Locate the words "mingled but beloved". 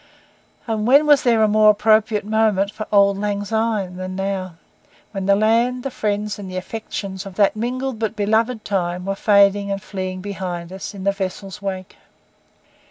7.55-8.65